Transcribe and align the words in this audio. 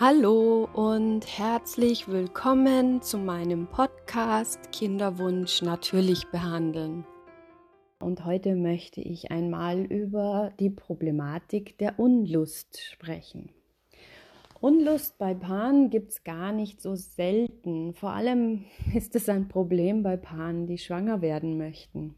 Hallo 0.00 0.68
und 0.74 1.26
herzlich 1.26 2.06
willkommen 2.06 3.02
zu 3.02 3.18
meinem 3.18 3.66
Podcast 3.66 4.70
Kinderwunsch 4.70 5.60
natürlich 5.60 6.28
behandeln. 6.28 7.04
Und 7.98 8.24
heute 8.24 8.54
möchte 8.54 9.00
ich 9.00 9.32
einmal 9.32 9.80
über 9.80 10.52
die 10.60 10.70
Problematik 10.70 11.78
der 11.78 11.98
Unlust 11.98 12.80
sprechen. 12.80 13.50
Unlust 14.60 15.18
bei 15.18 15.34
Paaren 15.34 15.90
gibt 15.90 16.12
es 16.12 16.22
gar 16.22 16.52
nicht 16.52 16.80
so 16.80 16.94
selten. 16.94 17.92
Vor 17.92 18.10
allem 18.10 18.66
ist 18.94 19.16
es 19.16 19.28
ein 19.28 19.48
Problem 19.48 20.04
bei 20.04 20.16
Paaren, 20.16 20.68
die 20.68 20.78
schwanger 20.78 21.22
werden 21.22 21.58
möchten. 21.58 22.14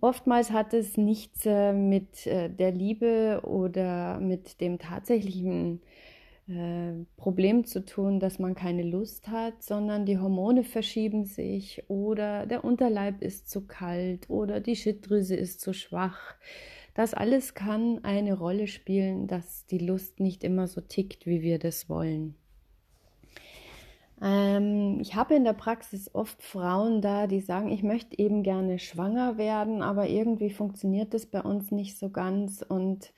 Oftmals 0.00 0.50
hat 0.50 0.72
es 0.72 0.96
nichts 0.96 1.44
äh, 1.44 1.74
mit 1.74 2.26
äh, 2.26 2.48
der 2.48 2.72
Liebe 2.72 3.42
oder 3.44 4.18
mit 4.18 4.62
dem 4.62 4.78
tatsächlichen 4.78 5.82
äh, 6.50 7.04
Problem 7.16 7.64
zu 7.64 7.84
tun, 7.84 8.20
dass 8.20 8.38
man 8.38 8.54
keine 8.54 8.82
Lust 8.82 9.28
hat, 9.28 9.62
sondern 9.62 10.06
die 10.06 10.18
Hormone 10.18 10.64
verschieben 10.64 11.24
sich 11.24 11.84
oder 11.88 12.46
der 12.46 12.64
Unterleib 12.64 13.22
ist 13.22 13.48
zu 13.48 13.66
kalt 13.66 14.28
oder 14.28 14.60
die 14.60 14.76
Schilddrüse 14.76 15.36
ist 15.36 15.60
zu 15.60 15.72
schwach. 15.72 16.34
Das 16.94 17.14
alles 17.14 17.54
kann 17.54 18.00
eine 18.04 18.34
Rolle 18.34 18.66
spielen, 18.66 19.26
dass 19.26 19.66
die 19.66 19.78
Lust 19.78 20.20
nicht 20.20 20.44
immer 20.44 20.66
so 20.66 20.80
tickt, 20.80 21.26
wie 21.26 21.40
wir 21.40 21.58
das 21.58 21.88
wollen. 21.88 22.34
Ähm, 24.20 24.98
ich 25.00 25.14
habe 25.14 25.34
in 25.34 25.44
der 25.44 25.54
Praxis 25.54 26.14
oft 26.14 26.42
Frauen 26.42 27.00
da, 27.00 27.26
die 27.26 27.40
sagen, 27.40 27.70
ich 27.70 27.82
möchte 27.82 28.18
eben 28.18 28.42
gerne 28.42 28.78
schwanger 28.78 29.38
werden, 29.38 29.82
aber 29.82 30.08
irgendwie 30.08 30.50
funktioniert 30.50 31.14
das 31.14 31.26
bei 31.26 31.40
uns 31.40 31.70
nicht 31.70 31.96
so 31.98 32.10
ganz 32.10 32.62
und 32.66 33.12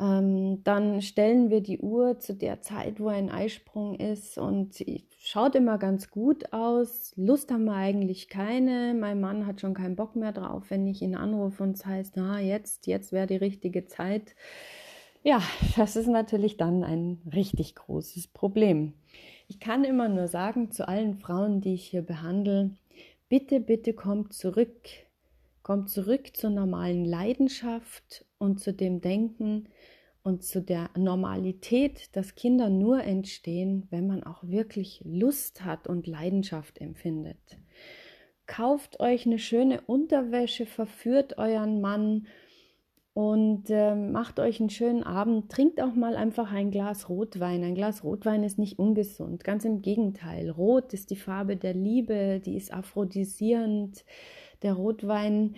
ähm, 0.00 0.64
dann 0.64 1.02
stellen 1.02 1.50
wir 1.50 1.60
die 1.60 1.78
Uhr 1.78 2.18
zu 2.18 2.34
der 2.34 2.62
Zeit, 2.62 3.00
wo 3.00 3.08
ein 3.08 3.30
Eisprung 3.30 3.94
ist 3.96 4.38
und 4.38 4.82
schaut 5.18 5.54
immer 5.54 5.76
ganz 5.76 6.10
gut 6.10 6.54
aus. 6.54 7.12
Lust 7.16 7.52
haben 7.52 7.66
wir 7.66 7.74
eigentlich 7.74 8.28
keine. 8.28 8.94
Mein 8.98 9.20
Mann 9.20 9.46
hat 9.46 9.60
schon 9.60 9.74
keinen 9.74 9.96
Bock 9.96 10.16
mehr 10.16 10.32
drauf, 10.32 10.64
wenn 10.70 10.86
ich 10.86 11.02
ihn 11.02 11.14
anrufe 11.14 11.62
und 11.62 11.76
es 11.76 11.84
heißt, 11.84 12.14
na 12.16 12.40
jetzt, 12.40 12.86
jetzt 12.86 13.12
wäre 13.12 13.26
die 13.26 13.36
richtige 13.36 13.84
Zeit. 13.86 14.34
Ja, 15.22 15.42
das 15.76 15.96
ist 15.96 16.08
natürlich 16.08 16.56
dann 16.56 16.82
ein 16.82 17.20
richtig 17.34 17.74
großes 17.74 18.28
Problem. 18.28 18.94
Ich 19.48 19.60
kann 19.60 19.84
immer 19.84 20.08
nur 20.08 20.28
sagen 20.28 20.70
zu 20.70 20.88
allen 20.88 21.18
Frauen, 21.18 21.60
die 21.60 21.74
ich 21.74 21.84
hier 21.84 22.02
behandle, 22.02 22.70
bitte, 23.28 23.60
bitte 23.60 23.92
kommt 23.92 24.32
zurück. 24.32 24.88
Kommt 25.70 25.88
zurück 25.88 26.36
zur 26.36 26.50
normalen 26.50 27.04
Leidenschaft 27.04 28.24
und 28.38 28.58
zu 28.58 28.74
dem 28.74 29.00
Denken, 29.00 29.68
und 30.24 30.42
zu 30.42 30.60
der 30.60 30.90
Normalität, 30.96 32.16
dass 32.16 32.34
Kinder 32.34 32.68
nur 32.68 33.04
entstehen, 33.04 33.86
wenn 33.90 34.08
man 34.08 34.24
auch 34.24 34.42
wirklich 34.42 35.00
Lust 35.04 35.64
hat 35.64 35.86
und 35.86 36.08
Leidenschaft 36.08 36.80
empfindet. 36.80 37.38
Kauft 38.48 38.98
euch 38.98 39.26
eine 39.26 39.38
schöne 39.38 39.80
Unterwäsche, 39.82 40.66
verführt 40.66 41.38
euren 41.38 41.80
Mann 41.80 42.26
und 43.14 43.70
äh, 43.70 43.94
macht 43.94 44.40
euch 44.40 44.58
einen 44.58 44.70
schönen 44.70 45.04
Abend. 45.04 45.52
Trinkt 45.52 45.80
auch 45.80 45.94
mal 45.94 46.16
einfach 46.16 46.52
ein 46.52 46.72
Glas 46.72 47.08
Rotwein. 47.08 47.62
Ein 47.62 47.76
Glas 47.76 48.02
Rotwein 48.02 48.42
ist 48.42 48.58
nicht 48.58 48.80
ungesund, 48.80 49.44
ganz 49.44 49.64
im 49.64 49.82
Gegenteil. 49.82 50.50
Rot 50.50 50.92
ist 50.94 51.10
die 51.10 51.16
Farbe 51.16 51.56
der 51.56 51.74
Liebe, 51.74 52.40
die 52.44 52.56
ist 52.56 52.74
aphrodisierend. 52.74 54.04
Der 54.62 54.74
Rotwein 54.74 55.56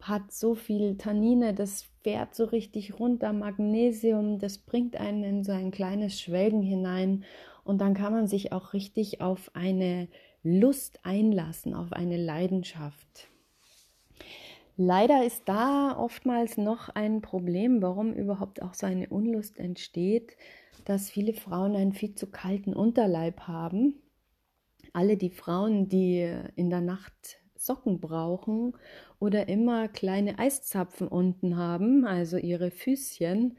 hat 0.00 0.32
so 0.32 0.54
viel 0.54 0.96
Tannine, 0.96 1.54
das 1.54 1.86
fährt 2.02 2.34
so 2.34 2.44
richtig 2.44 2.98
runter, 2.98 3.32
Magnesium, 3.32 4.38
das 4.38 4.58
bringt 4.58 4.96
einen 4.96 5.22
in 5.24 5.44
so 5.44 5.52
ein 5.52 5.70
kleines 5.70 6.18
Schwelgen 6.18 6.62
hinein 6.62 7.24
und 7.64 7.80
dann 7.80 7.94
kann 7.94 8.12
man 8.12 8.26
sich 8.26 8.52
auch 8.52 8.72
richtig 8.72 9.20
auf 9.20 9.50
eine 9.54 10.08
Lust 10.42 11.00
einlassen, 11.04 11.74
auf 11.74 11.92
eine 11.92 12.16
Leidenschaft. 12.16 13.28
Leider 14.76 15.26
ist 15.26 15.42
da 15.46 15.94
oftmals 15.98 16.56
noch 16.56 16.88
ein 16.88 17.20
Problem, 17.20 17.82
warum 17.82 18.14
überhaupt 18.14 18.62
auch 18.62 18.72
so 18.72 18.86
eine 18.86 19.10
Unlust 19.10 19.58
entsteht, 19.58 20.38
dass 20.86 21.10
viele 21.10 21.34
Frauen 21.34 21.76
einen 21.76 21.92
viel 21.92 22.14
zu 22.14 22.30
kalten 22.30 22.72
Unterleib 22.72 23.40
haben. 23.40 23.96
Alle 24.94 25.18
die 25.18 25.28
Frauen, 25.28 25.90
die 25.90 26.34
in 26.56 26.70
der 26.70 26.80
Nacht 26.80 27.39
Socken 27.60 28.00
brauchen 28.00 28.72
oder 29.18 29.48
immer 29.48 29.86
kleine 29.86 30.38
Eiszapfen 30.38 31.06
unten 31.06 31.58
haben, 31.58 32.06
also 32.06 32.38
ihre 32.38 32.70
Füßchen, 32.70 33.58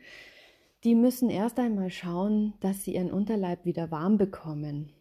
die 0.84 0.95
müssen 0.95 1.29
erst 1.29 1.59
einmal 1.59 1.91
schauen, 1.91 2.56
dass 2.62 2.84
sie 2.84 2.95
ihren 2.95 3.12
Unterleib 3.12 3.63
wieder 3.66 3.91
warm 3.91 4.17
bekommen. 4.17 4.91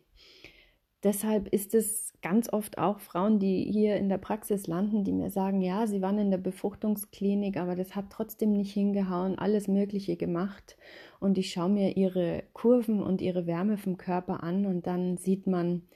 Deshalb 1.02 1.48
ist 1.48 1.74
es 1.74 2.12
ganz 2.20 2.52
oft 2.52 2.76
auch 2.76 3.00
Frauen, 3.00 3.38
die 3.38 3.64
hier 3.72 3.96
in 3.96 4.10
der 4.10 4.18
Praxis 4.18 4.66
landen, 4.66 5.02
die 5.02 5.12
mir 5.12 5.30
sagen, 5.30 5.62
ja, 5.62 5.86
sie 5.86 6.02
waren 6.02 6.18
in 6.18 6.30
der 6.30 6.36
Befruchtungsklinik, 6.36 7.56
aber 7.56 7.74
das 7.74 7.96
hat 7.96 8.10
trotzdem 8.10 8.52
nicht 8.52 8.74
hingehauen, 8.74 9.38
alles 9.38 9.66
Mögliche 9.66 10.16
gemacht. 10.16 10.76
Und 11.18 11.38
ich 11.38 11.52
schaue 11.52 11.70
mir 11.70 11.96
ihre 11.96 12.42
Kurven 12.52 13.02
und 13.02 13.22
ihre 13.22 13.46
Wärme 13.46 13.78
vom 13.78 13.96
Körper 13.96 14.42
an 14.42 14.66
und 14.66 14.86
dann 14.86 15.16
sieht 15.16 15.46
man, 15.46 15.88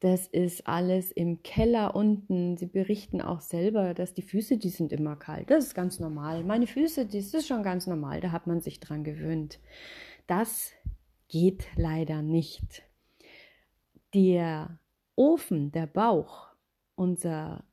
das 0.00 0.28
ist 0.28 0.66
alles 0.66 1.10
im 1.10 1.42
Keller 1.42 1.96
unten. 1.96 2.56
Sie 2.56 2.66
berichten 2.66 3.20
auch 3.20 3.40
selber, 3.40 3.94
dass 3.94 4.14
die 4.14 4.22
Füße, 4.22 4.56
die 4.56 4.68
sind 4.68 4.92
immer 4.92 5.16
kalt. 5.16 5.50
Das 5.50 5.64
ist 5.64 5.74
ganz 5.74 5.98
normal. 5.98 6.44
Meine 6.44 6.68
Füße, 6.68 7.06
das 7.06 7.34
ist 7.34 7.48
schon 7.48 7.64
ganz 7.64 7.86
normal. 7.86 8.20
Da 8.20 8.30
hat 8.30 8.46
man 8.46 8.60
sich 8.60 8.78
dran 8.78 9.02
gewöhnt. 9.02 9.58
Das 10.28 10.72
geht 11.28 11.66
leider 11.76 12.22
nicht. 12.22 12.82
Der 14.14 14.78
Ofen, 15.16 15.72
der 15.72 15.86
Bauch, 15.86 16.46
unser 16.94 17.64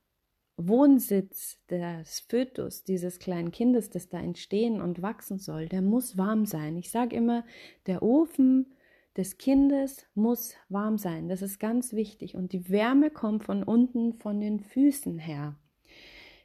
Wohnsitz 0.56 1.58
des 1.70 2.20
Fötus, 2.20 2.82
dieses 2.82 3.20
kleinen 3.20 3.52
Kindes, 3.52 3.90
das 3.90 4.08
da 4.08 4.18
entstehen 4.18 4.80
und 4.80 5.00
wachsen 5.00 5.38
soll, 5.38 5.68
der 5.68 5.82
muss 5.82 6.16
warm 6.16 6.44
sein. 6.44 6.76
Ich 6.76 6.90
sage 6.90 7.14
immer, 7.14 7.44
der 7.86 8.02
Ofen 8.02 8.74
des 9.16 9.38
Kindes 9.38 10.06
muss 10.14 10.54
warm 10.68 10.98
sein. 10.98 11.28
Das 11.28 11.42
ist 11.42 11.58
ganz 11.58 11.92
wichtig. 11.92 12.36
Und 12.36 12.52
die 12.52 12.68
Wärme 12.68 13.10
kommt 13.10 13.44
von 13.44 13.62
unten, 13.62 14.14
von 14.14 14.40
den 14.40 14.60
Füßen 14.60 15.18
her. 15.18 15.56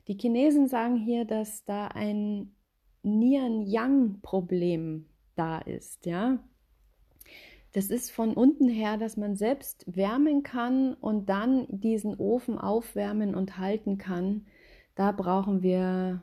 Die 0.08 0.18
Chinesen 0.18 0.68
sagen 0.68 0.98
hier, 0.98 1.26
dass 1.26 1.64
da 1.66 1.88
ein 1.88 2.56
Nian-Yang-Problem 3.04 5.06
da 5.36 5.60
ist, 5.60 6.06
ja. 6.06 6.40
Das 7.74 7.90
ist 7.90 8.12
von 8.12 8.34
unten 8.34 8.68
her, 8.68 8.98
dass 8.98 9.16
man 9.16 9.38
selbst 9.38 9.86
wärmen 9.88 10.44
kann 10.44 10.94
und 10.96 11.30
dann 11.30 11.68
diesen 11.70 12.16
Ofen 12.16 12.58
aufwärmen 12.58 13.34
und 13.34 13.58
halten 13.58 13.98
kann. 13.98 14.46
Da 14.96 15.14
brauchen 15.14 15.64
wir 15.64 16.22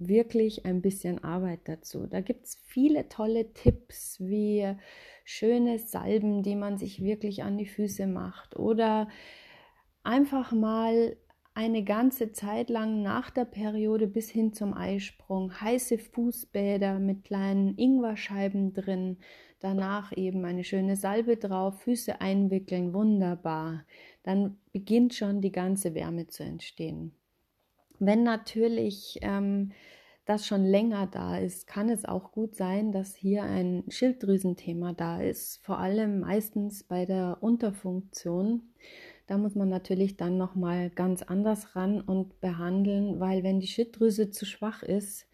wirklich 0.00 0.64
ein 0.66 0.82
bisschen 0.82 1.22
Arbeit 1.22 1.60
dazu. 1.64 2.06
Da 2.06 2.20
gibt 2.20 2.46
es 2.46 2.56
viele 2.66 3.08
tolle 3.08 3.52
Tipps 3.52 4.18
wie 4.20 4.74
schöne 5.24 5.78
Salben, 5.78 6.42
die 6.42 6.56
man 6.56 6.78
sich 6.78 7.02
wirklich 7.02 7.42
an 7.42 7.58
die 7.58 7.66
Füße 7.66 8.06
macht 8.06 8.56
oder 8.56 9.08
einfach 10.02 10.52
mal 10.52 11.16
eine 11.54 11.84
ganze 11.84 12.32
Zeit 12.32 12.70
lang 12.70 13.02
nach 13.02 13.30
der 13.30 13.44
Periode 13.44 14.06
bis 14.06 14.30
hin 14.30 14.52
zum 14.52 14.72
Eisprung 14.72 15.60
heiße 15.60 15.98
Fußbäder 15.98 16.98
mit 16.98 17.24
kleinen 17.24 17.76
Ingwerscheiben 17.76 18.72
drin, 18.72 19.18
danach 19.58 20.16
eben 20.16 20.44
eine 20.44 20.64
schöne 20.64 20.96
Salbe 20.96 21.36
drauf, 21.36 21.82
Füße 21.82 22.20
einwickeln, 22.20 22.94
wunderbar. 22.94 23.84
Dann 24.22 24.58
beginnt 24.72 25.14
schon 25.14 25.40
die 25.40 25.52
ganze 25.52 25.94
Wärme 25.94 26.28
zu 26.28 26.44
entstehen. 26.44 27.19
Wenn 28.00 28.22
natürlich 28.22 29.18
ähm, 29.20 29.72
das 30.24 30.46
schon 30.46 30.64
länger 30.64 31.06
da 31.06 31.38
ist, 31.38 31.66
kann 31.66 31.90
es 31.90 32.04
auch 32.06 32.32
gut 32.32 32.56
sein, 32.56 32.92
dass 32.92 33.14
hier 33.14 33.42
ein 33.42 33.84
Schilddrüsenthema 33.88 34.94
da 34.94 35.20
ist, 35.20 35.62
vor 35.64 35.78
allem 35.78 36.20
meistens 36.20 36.82
bei 36.82 37.04
der 37.04 37.38
Unterfunktion. 37.40 38.72
Da 39.26 39.36
muss 39.36 39.54
man 39.54 39.68
natürlich 39.68 40.16
dann 40.16 40.38
noch 40.38 40.54
mal 40.54 40.88
ganz 40.90 41.22
anders 41.22 41.76
ran 41.76 42.00
und 42.00 42.40
behandeln, 42.40 43.20
weil 43.20 43.42
wenn 43.42 43.60
die 43.60 43.66
Schilddrüse 43.66 44.30
zu 44.30 44.46
schwach 44.46 44.82
ist, 44.82 45.28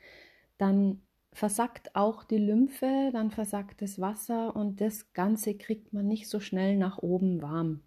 dann 0.59 1.03
versackt 1.33 1.95
auch 1.95 2.25
die 2.25 2.39
Lymphe, 2.39 3.11
dann 3.13 3.31
versackt 3.31 3.83
das 3.83 4.01
Wasser 4.01 4.57
und 4.57 4.81
das 4.81 5.13
Ganze 5.13 5.55
kriegt 5.55 5.93
man 5.93 6.09
nicht 6.09 6.29
so 6.29 6.41
schnell 6.41 6.77
nach 6.77 6.99
oben 6.99 7.43
warm. 7.43 7.83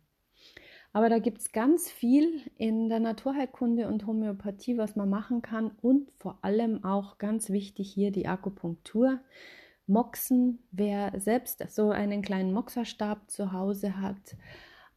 Aber 0.92 1.10
da 1.10 1.20
gibt 1.20 1.40
es 1.40 1.52
ganz 1.52 1.92
viel 1.92 2.42
in 2.58 2.90
der 2.90 3.00
Naturheilkunde 3.00 3.88
und 3.88 4.08
Homöopathie, 4.08 4.78
was 4.78 4.96
man 4.96 5.10
machen 5.10 5.42
kann 5.42 5.72
und 5.82 6.12
vor 6.18 6.40
allem 6.42 6.84
auch 6.84 7.20
ganz 7.20 7.50
wichtig 7.50 7.92
hier 7.94 8.12
die 8.12 8.28
Akupunktur. 8.28 9.20
Moxen, 9.86 10.60
wer 10.72 11.20
selbst 11.20 11.64
so 11.70 11.90
einen 11.90 12.22
kleinen 12.22 12.54
Moxerstab 12.54 13.30
zu 13.30 13.52
Hause 13.52 14.00
hat, 14.00 14.36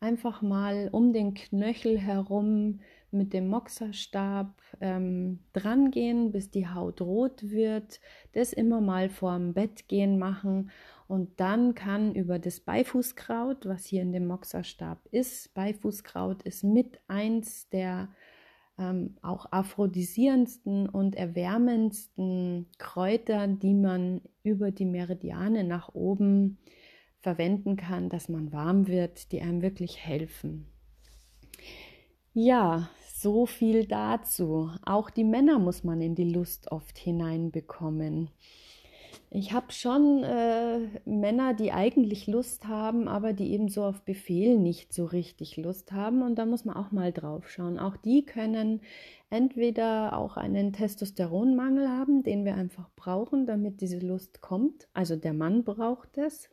einfach 0.01 0.43
mal 0.43 0.89
um 0.93 1.13
den 1.13 1.35
Knöchel 1.35 1.99
herum 1.99 2.81
mit 3.11 3.33
dem 3.35 3.49
Moxerstab 3.49 4.61
ähm, 4.81 5.41
gehen, 5.91 6.33
bis 6.33 6.51
die 6.51 6.69
Haut 6.69 7.01
rot 7.01 7.51
wird. 7.51 8.01
Das 8.33 8.53
immer 8.53 8.81
mal 8.81 9.11
vorm 9.11 9.53
Bett 9.53 9.89
gehen 9.89 10.19
machen 10.19 10.71
Und 11.13 11.41
dann 11.41 11.75
kann 11.75 12.15
über 12.15 12.39
das 12.39 12.61
Beifußkraut, 12.61 13.67
was 13.67 13.85
hier 13.85 14.01
in 14.01 14.13
dem 14.13 14.27
Moxerstab 14.27 15.07
ist, 15.11 15.53
Beifußkraut 15.53 16.43
ist 16.45 16.65
mit 16.65 17.01
eins 17.07 17.69
der 17.69 18.09
ähm, 18.79 19.19
auch 19.21 19.45
aphrodisierendsten 19.53 20.89
und 20.89 21.15
erwärmendsten 21.15 22.71
Kräuter, 22.79 23.47
die 23.47 23.75
man 23.75 24.23
über 24.43 24.71
die 24.71 24.87
Meridiane 24.87 25.65
nach 25.65 25.95
oben 25.95 26.57
verwenden 27.21 27.77
kann, 27.77 28.09
dass 28.09 28.31
man 28.31 28.51
warm 28.51 28.89
wird, 28.89 29.33
die 29.33 29.43
einem 29.43 29.61
wirklich 29.61 29.99
helfen. 29.99 30.65
Ja, 32.33 32.89
so 33.13 33.45
viel 33.45 33.85
dazu. 33.85 34.71
Auch 34.87 35.11
die 35.11 35.25
Männer 35.25 35.59
muss 35.59 35.85
man 35.85 36.01
in 36.01 36.15
die 36.15 36.33
Lust 36.33 36.73
oft 36.73 36.97
hineinbekommen. 36.97 38.31
Ich 39.35 39.55
habe 39.55 39.73
schon 39.73 40.23
äh, 40.25 40.81
Männer, 41.07 41.55
die 41.55 41.73
eigentlich 41.73 42.27
Lust 42.27 42.69
haben, 42.69 43.09
aber 43.09 43.33
die 43.33 43.53
eben 43.53 43.71
so 43.71 43.83
auf 43.83 44.03
Befehl 44.03 44.59
nicht 44.59 44.93
so 44.93 45.07
richtig 45.07 45.57
Lust 45.57 45.91
haben. 45.91 46.21
Und 46.21 46.35
da 46.35 46.45
muss 46.45 46.67
man 46.67 46.77
auch 46.77 46.93
mal 46.93 47.13
drauf 47.13 47.49
schauen. 47.49 47.79
Auch 47.79 47.97
die 47.97 48.27
können 48.27 48.83
entweder 49.31 50.19
auch 50.19 50.37
einen 50.37 50.75
Testosteronmangel 50.75 51.89
haben, 51.89 52.23
den 52.23 52.45
wir 52.45 52.57
einfach 52.57 52.91
brauchen, 52.95 53.47
damit 53.47 53.81
diese 53.81 54.01
Lust 54.01 54.43
kommt. 54.43 54.87
Also 54.93 55.17
der 55.17 55.33
Mann 55.33 55.65
braucht 55.65 56.19
es. 56.19 56.51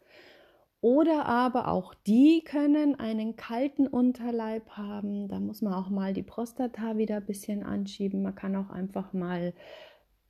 Oder 0.80 1.26
aber 1.26 1.68
auch 1.68 1.94
die 1.94 2.46
können 2.46 2.98
einen 2.98 3.36
kalten 3.36 3.88
Unterleib 3.88 4.70
haben. 4.70 5.28
Da 5.28 5.42
muss 5.42 5.62
man 5.62 5.74
auch 5.74 5.90
mal 5.90 6.14
die 6.14 6.24
Prostata 6.24 6.96
wieder 6.96 7.18
ein 7.18 7.26
bisschen 7.26 7.62
anschieben. 7.62 8.22
Man 8.22 8.36
kann 8.36 8.56
auch 8.56 8.70
einfach 8.70 9.12
mal 9.12 9.54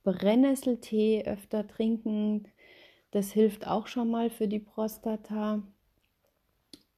Brennnesseltee 0.02 1.24
öfter 1.26 1.66
trinken. 1.66 2.48
Das 3.10 3.32
hilft 3.32 3.66
auch 3.66 3.86
schon 3.86 4.10
mal 4.10 4.30
für 4.30 4.48
die 4.48 4.60
Prostata. 4.60 5.62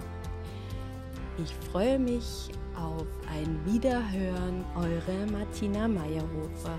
Ich 1.36 1.52
freue 1.70 1.98
mich 1.98 2.48
auf 2.76 3.06
ein 3.30 3.60
Wiederhören, 3.66 4.64
eure 4.74 5.26
Martina 5.30 5.86
Meyerhofer. 5.86 6.78